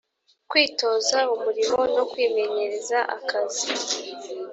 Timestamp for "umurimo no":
1.35-2.03